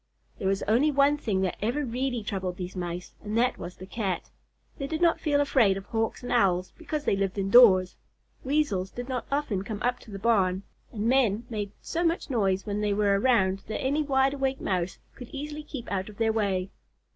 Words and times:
There 0.39 0.47
was 0.47 0.63
only 0.63 0.89
one 0.89 1.15
thing 1.17 1.41
that 1.41 1.57
ever 1.61 1.85
really 1.85 2.23
troubled 2.23 2.57
these 2.57 2.75
Mice, 2.75 3.13
and 3.21 3.37
that 3.37 3.59
was 3.59 3.75
the 3.75 3.85
Cat. 3.85 4.31
They 4.79 4.87
did 4.87 4.99
not 4.99 5.19
feel 5.19 5.39
afraid 5.39 5.77
of 5.77 5.85
Hawks 5.85 6.23
and 6.23 6.31
Owls 6.31 6.73
because 6.75 7.03
they 7.05 7.15
lived 7.15 7.37
indoors. 7.37 7.97
Weasels 8.43 8.89
did 8.89 9.07
not 9.07 9.27
often 9.31 9.63
come 9.63 9.79
up 9.83 9.99
to 9.99 10.09
the 10.09 10.17
barn, 10.17 10.63
and 10.91 11.05
men 11.07 11.45
made 11.51 11.71
so 11.81 12.03
much 12.03 12.31
noise 12.31 12.65
when 12.65 12.81
they 12.81 12.93
were 12.95 13.19
around 13.19 13.59
that 13.67 13.79
any 13.81 14.01
wide 14.01 14.33
awake 14.33 14.59
Mouse 14.59 14.97
could 15.13 15.29
easily 15.29 15.61
keep 15.61 15.91
out 15.91 16.09
of 16.09 16.17
their 16.17 16.33
way. 16.33 16.71